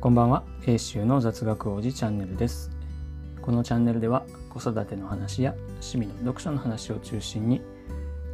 [0.00, 0.44] こんばんは。
[0.64, 2.70] 英州の雑学王子チャンネルです。
[3.42, 7.60] このチャンネルでは子育ての話や趣味の読書の話を中心に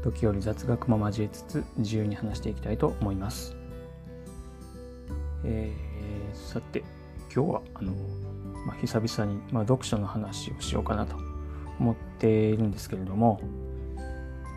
[0.04, 3.56] 時折雑学も交えつつ自由に話していきたいと思います、
[5.42, 6.84] えー、さて
[7.34, 7.92] 今日はあの、
[8.64, 11.17] まあ、久々に、まあ、読書の話をしようかなと
[11.80, 13.40] 思っているんですけれども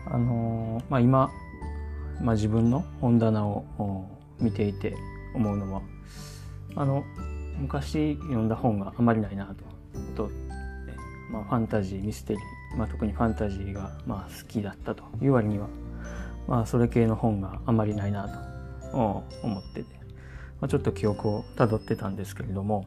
[0.06, 1.28] あのまあ、今、
[2.22, 4.06] まあ、自分の本棚を
[4.38, 4.94] 見ていて
[5.34, 5.82] 思うのは
[6.76, 7.04] あの
[7.58, 9.64] 昔読んだ本があまりないなと。
[10.16, 10.30] と、
[11.30, 15.68] まあ、ファンタジーミステリー、まあ、特にファンタジーがまあ好きだったという割には、
[16.46, 18.50] まあ、それ系の本があまりないなと。
[18.92, 19.24] 思
[19.60, 19.94] ってて、
[20.60, 22.86] まあ、ちょっと記憶をたどってたんですけれども。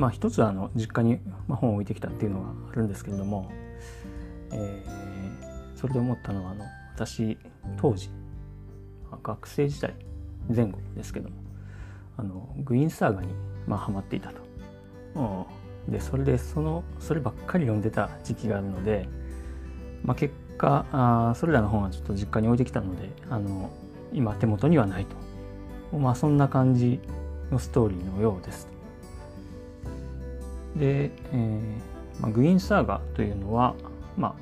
[0.00, 3.52] まあ一つあの実家に本を置いてきたっていうのがあるんですけれども、
[4.50, 6.64] えー、それで思ったのはあの
[6.94, 7.36] 私
[7.76, 8.08] 当時
[9.22, 9.94] 学生時代
[10.48, 11.49] 前後ですけども。
[12.20, 13.28] あのグイーンサーガに、
[13.66, 14.40] まあ、ハマっていたと。
[15.86, 19.08] うん、でそれでそのそればっかり読んでた時期があるので、
[20.04, 23.70] まあ、結果あそれらの本はちょっと実家に置いてきたのであの
[24.12, 25.16] 今手元にはないと。
[25.96, 27.00] まあそんな感じ
[27.50, 28.68] のストーリーのようです。
[30.76, 31.60] で、えー
[32.20, 33.74] まあ、グイーンサーガというのは、
[34.16, 34.34] まあ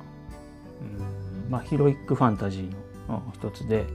[0.81, 3.87] うんまあ、ヒロイックファンタジーの一つで、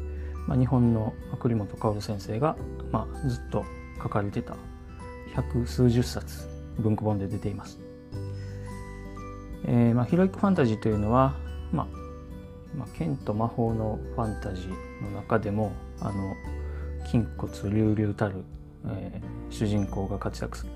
[0.47, 2.57] まあ、日本の栗本薫先生が、
[2.93, 3.65] まあ、ずっと
[4.03, 4.57] 書かれてた
[5.35, 7.79] 百数十冊文庫本で出ています。
[9.67, 11.35] えーまあ、ヒロイックファンタジーというのは、
[11.73, 11.87] まあ
[12.77, 16.35] まあ、剣と魔法のファンタジーの中でもあの
[17.07, 18.45] 筋骨隆々たる、
[18.89, 20.73] えー、主人公が活躍する、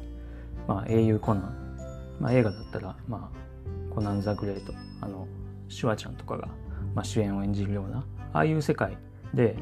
[0.67, 5.27] まあ、英雄コナン、まあ、映画だったら、まあ、コナン・ザ・グレートあの
[5.69, 6.49] シュワちゃんとかが、
[6.95, 8.97] まあ、主演を演じるようなああいう世界
[9.35, 9.57] で、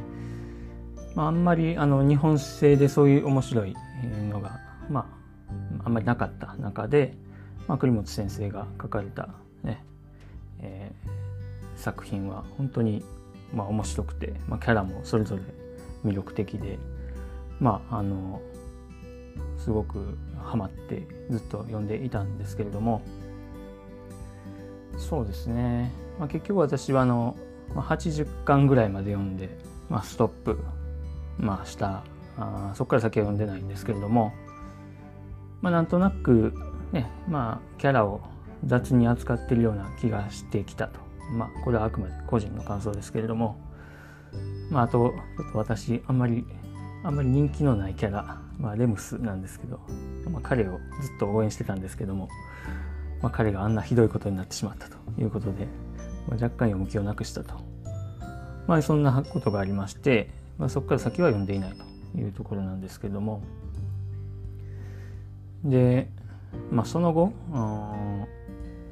[1.15, 3.75] まあ、あんまりあの日本製でそういう面白い
[4.31, 5.01] のが、ま
[5.81, 7.15] あ、あんまりなかった中で、
[7.67, 9.29] まあ、栗本先生が書かれた
[9.63, 9.85] ね、
[10.61, 13.05] えー、作品は本当に、
[13.55, 15.43] まあ、面白くて、まあ、キャラもそれぞれ
[16.05, 16.79] 魅力的で
[17.61, 18.41] まああの
[19.59, 23.03] すごくハマってずっと読んでいたんですけれども
[24.97, 27.37] そうですね、まあ、結局私はあの
[27.75, 30.59] まあ、80巻ぐらいまで読んで、まあ、ストップ、
[31.39, 32.03] まあ、した
[32.39, 34.33] あそこから先は読んでないんですけれども、
[35.63, 36.53] まあ、なんとなく
[36.93, 38.21] ねまあキャラを
[38.65, 41.01] 雑に扱ってるような気がしてきたと。
[41.33, 43.59] まあこれはあくまで個人の感想ですけれども。
[44.71, 46.45] まああとちょっと私あんまり
[47.05, 49.81] あんまり人気のないキャラ、まあ、レムスなんですけど、
[50.29, 52.29] まあ、彼をずっと応援してたんですけども、
[53.23, 55.69] まあ、彼があんなひどいことになってしまったということで、
[56.29, 57.55] まあ、若干読む気をなくしたと。
[58.67, 61.73] まあそんなことがありまして、まあ、そこから先は読んでいない
[62.15, 63.43] というところなんですけども。
[65.65, 66.09] で、
[66.71, 68.27] まあその後、あ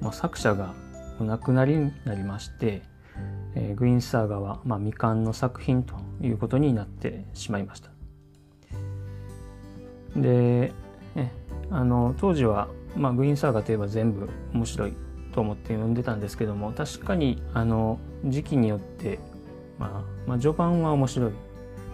[0.00, 0.74] まあ、作者が
[1.18, 2.82] お亡くなりになりまして、
[3.54, 7.90] えー、グインサーガは、まあ、未完の作品ということになってしまいました。
[10.16, 10.72] で、
[11.14, 11.32] ね、
[11.70, 14.92] あの当時は、まあ、グインサーガといえば全部面白い
[15.34, 19.18] と思って読んでたんですけども確かにあの時期によって、
[19.78, 21.36] まあ、まあ序盤は面白いと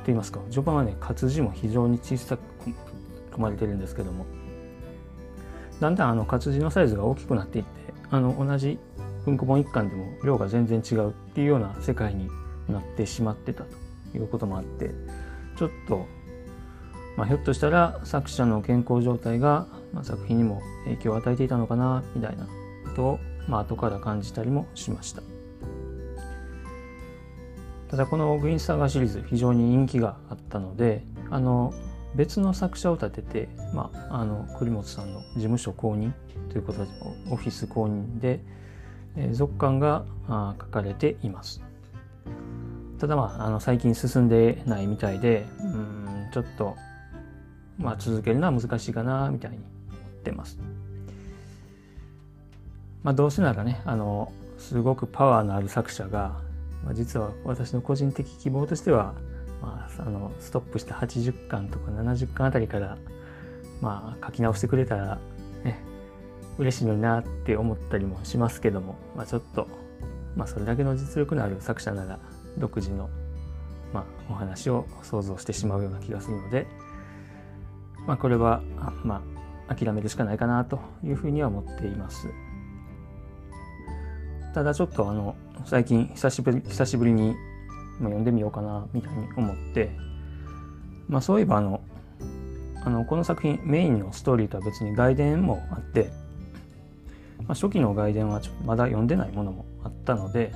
[0.07, 2.75] 言いますか序盤はね活字も非常に小さく組
[3.39, 4.27] まれてるんですけども
[5.81, 7.71] だんだんあの活字のサイズが大きくなっていって
[8.11, 8.79] あの同じ
[9.25, 12.29] 文庫本一巻でも量が全然違うっていうような世界に
[12.69, 14.91] なってしまってたということもあって
[15.57, 16.07] ちょっと、
[17.17, 22.51] まあ、ひょっとしたら作者の健康状態が、まあ、作品にも影響を与えていたのかなみたいなこ
[22.95, 23.19] とを
[23.49, 25.23] まあ後から感じたりもしました。
[27.89, 31.75] ただこのグリーンサーガーシリーズ非常に人気があったのであの
[32.15, 36.13] 別の作者を立てて、まあ、あの栗本さんの事務所公認
[36.51, 36.91] ということで
[37.31, 38.41] オフィス公認で、
[39.17, 41.63] えー、続刊があ書かれています。
[42.99, 46.77] ただまああの最近進んでないみたいでうんちょっと、
[47.79, 49.69] まあ、続けるのは難しいかなみたいに思っ
[50.23, 50.59] てます。
[53.03, 56.41] まあ、どうせならねあのすごくパワーのある作者が、
[56.85, 59.15] まあ、実は私の個人的希望としては、
[59.63, 62.99] まあ、あのストップした80巻とか70巻あたりから、
[63.81, 65.19] まあ、書き直してくれたら
[65.65, 65.83] ね
[66.59, 69.67] 嬉しいのになって思ったりもしますけども、まあ、ちょっと、
[70.37, 72.19] まあ、それだけの実力のある作者なら
[72.59, 73.09] 独自の、
[73.95, 76.67] まあ、お話を想像してしまうような気がするので、
[78.07, 78.61] まあ、これは、
[79.05, 79.23] ま
[79.69, 82.29] あ、諦めるしかないかなというふうには思っています。
[84.55, 87.35] ただちょっとあの最近久しぶり久しぶりに
[87.99, 89.91] 読んでみようかなみたいに思って、
[91.09, 91.81] まあ、そういえばあの
[92.83, 96.11] あのこの作品メインのストーリーとは別に外伝もあって、
[97.47, 100.51] まあ、初期の外伝はちょまだ読んでないものもあったので、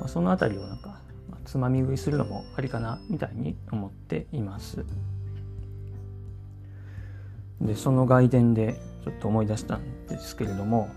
[0.00, 1.00] まあ、その辺りをなんか、
[1.44, 4.84] つまみ食いするのもありかなみたいに思っています。
[7.60, 10.90] でその外伝でちょっと思い出したんですけれども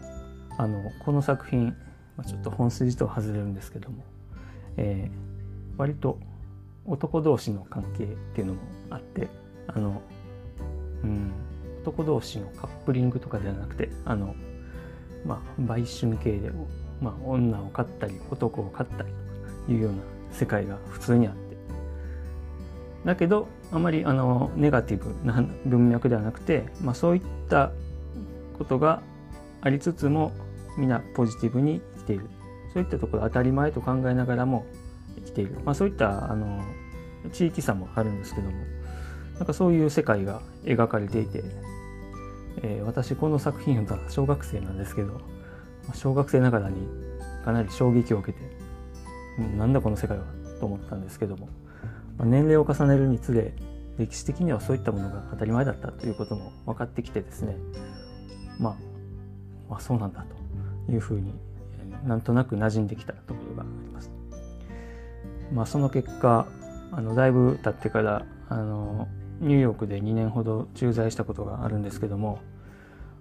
[0.58, 1.76] あのこの作品、
[2.18, 4.04] まあ、ちょっと本筋とは外れるんですけども、
[4.78, 6.20] えー、割と
[6.86, 8.60] 男同士の関係っていうのも
[8.90, 9.28] あって
[9.68, 10.02] あの、
[11.04, 11.32] うん、
[11.82, 14.36] 男同士のカップリングとかではなくてあの、
[15.26, 16.52] まあ、売春系で、
[17.02, 19.10] まあ、女を飼ったり男を飼ったり
[19.66, 20.00] というような
[20.32, 21.46] 世界が普通にあって。
[23.06, 27.72] だけどあまりあのネガティブな文脈ではなくて、まあ、そういった
[28.58, 29.02] ことが
[29.62, 30.32] ありつつも
[30.78, 32.30] 皆ポジティブにきている。
[32.76, 34.66] そういったところ当たり前と考えながらも
[35.16, 36.62] 生きている、まあ、そういったあの
[37.32, 38.58] 地域差もあるんですけども
[39.38, 41.42] なんかそういう世界が描かれていて、
[42.64, 45.22] えー、私この作品を小学生なんですけど
[45.94, 46.86] 小学生ながらに
[47.46, 48.46] かなり衝撃を受けて
[49.58, 50.26] なんだこの世界は
[50.60, 51.48] と思ったんですけども、
[52.18, 53.54] まあ、年齢を重ねるにつれ
[53.98, 57.56] 歴史的にはそういったものが当たり前だったということも分かってきてですね、
[58.60, 58.76] まあ、
[59.70, 60.26] まあそうなんだ
[60.88, 61.34] というふうに
[62.06, 64.12] なんとなく馴染んできたところがあります。
[65.54, 66.48] まあ、その結果
[66.92, 69.08] あのだいぶ経ってからあの
[69.40, 72.40] ニューヨークで2年ほど駐在したことがあるんですけども、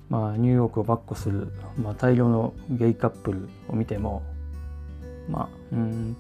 [0.09, 4.23] まあ、ニューヨークをばっこする、まあ、大量のゲイカップルを見ても
[5.29, 6.17] まあうん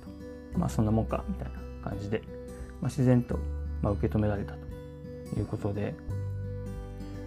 [0.57, 1.53] まあそんなもんかみたい
[1.83, 2.23] な感じで、
[2.81, 3.39] まあ、自然と、
[3.83, 5.95] まあ、受け止められたということで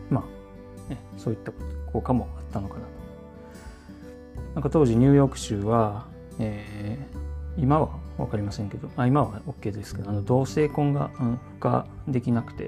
[0.10, 0.24] ま
[0.88, 1.52] あ、ね、そういった
[1.92, 2.97] 効果もあったのかなと。
[4.58, 6.08] なんか当時ニューヨーク州は、
[6.40, 12.68] えー、今は分かりませんけどあ今は OK ですけどあの同性婚が、うん、不可できなくて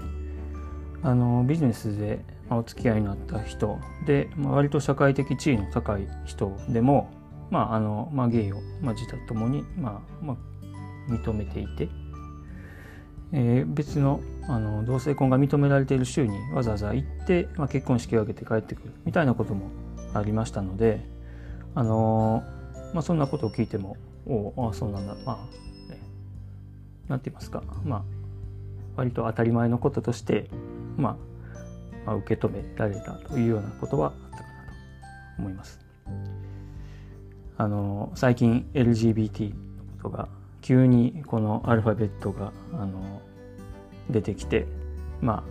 [1.01, 7.09] あのビジネスでお付き合いになった人で、まあ、割と社会的地位の高い人でも、
[7.49, 11.89] まああのまあ、ゲイを、まあ、自他ともに、まあまあ、認めていて、
[13.31, 19.71] えー、別のあの同性婚が認められている州にわざわざ行って、まあ、結婚式を挙げて帰ってくるみたいなことも
[20.13, 21.17] ありましたので、
[21.75, 22.43] あの
[22.93, 25.15] まあ、そんなことを聞いてもおあそうなんだ。
[25.25, 25.47] ま
[25.87, 25.99] あ、ね、
[27.07, 27.63] なんて言いますか。
[27.83, 28.03] まあ
[28.95, 30.49] 割と当たり前のこととして、
[30.97, 31.15] まあ、
[32.05, 34.51] まあ、受け止められたというようなことはあったかなと
[35.39, 35.79] 思います。
[37.57, 39.55] あの最近 LGBT の
[40.01, 40.29] ことが
[40.61, 43.21] 急にこのアルファベットがあの
[44.09, 44.65] 出てきて
[45.21, 45.43] ま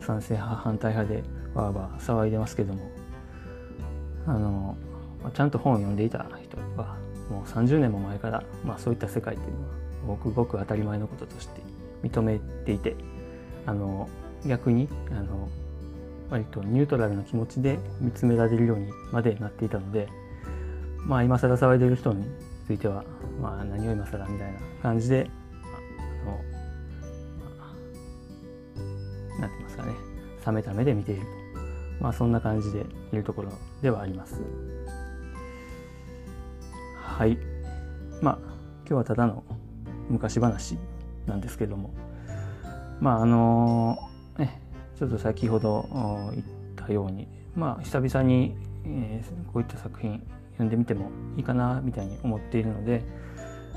[0.00, 1.22] あ賛成派反対派で
[1.54, 2.90] わーわー騒いでますけども
[4.26, 4.76] あの
[5.24, 6.96] まあちゃんと本を読んでいた人は
[7.30, 9.74] もう30年も前から、まあ、そういった世界っていうのは
[10.06, 11.60] ごくごく当たり前のこととして
[12.02, 12.94] 認めていて
[13.66, 14.08] あの
[14.46, 15.48] 逆にあの
[16.30, 20.08] 割とニュートラルな気持ちで見つめられるようにまでなっていたので
[20.98, 22.26] まあ今更騒いでる人に
[22.66, 23.04] ついては、
[23.40, 25.30] まあ、何を今更みたいな感じで
[26.24, 27.64] あの、ま
[29.38, 29.92] あ、なんて言いますかね
[30.46, 31.28] 冷めた目で見ていると、
[32.00, 34.42] まあ、そんな感じでいるところではあります。
[37.14, 37.38] はい
[38.20, 38.38] まあ
[38.80, 39.44] 今日はただの
[40.10, 40.76] 昔話
[41.26, 41.94] なんですけども
[43.00, 43.96] まああの
[44.36, 44.60] ね
[44.98, 45.88] ちょっと先ほど
[46.32, 53.04] 言ったようにまあ久々に、えー、こういった作品読んでみてもいいかなみたいに思っているので、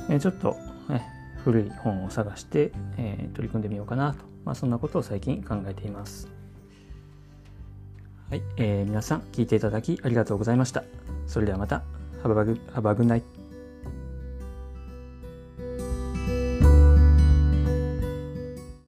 [0.09, 0.57] えー、ちょっと、
[0.89, 1.05] ね、
[1.43, 6.27] 古い本を探して、えー、取り組んでみようかなと、まあ、そんなことを最近考えています。
[8.31, 10.83] はい、えー、皆さん聞いていただきありがとうございました。
[11.27, 11.83] それではまた。
[12.23, 13.36] Have a good, have a good night.